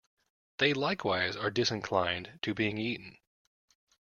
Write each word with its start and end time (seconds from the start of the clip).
They 0.57 0.73
likewise 0.73 1.35
are 1.35 1.51
disinclined 1.51 2.39
to 2.41 2.55
being 2.55 2.79
eaten. 2.79 3.19